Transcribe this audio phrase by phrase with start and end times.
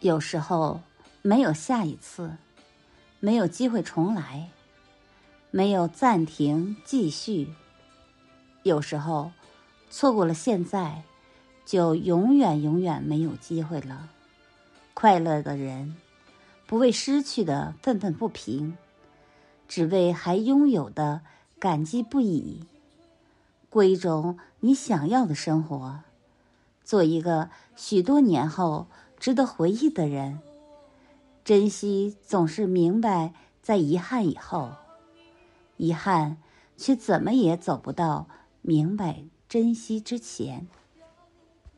[0.00, 0.80] 有时候
[1.20, 2.30] 没有下一次，
[3.18, 4.48] 没有机会重来，
[5.50, 7.52] 没有暂停继续。
[8.62, 9.32] 有时候
[9.90, 11.02] 错过了现在，
[11.66, 14.08] 就永远永远没有机会了。
[14.94, 15.96] 快乐的人
[16.66, 18.78] 不为失去的愤愤不平，
[19.68, 21.20] 只为还拥有的
[21.58, 22.64] 感激不已。
[23.68, 26.00] 过一种你想要的生活，
[26.84, 28.86] 做一个许多年后。
[29.20, 30.40] 值得回忆的人，
[31.44, 34.72] 珍惜总是明白在遗憾以后，
[35.76, 36.38] 遗憾
[36.78, 38.26] 却怎么也走不到
[38.62, 40.66] 明白珍惜之前。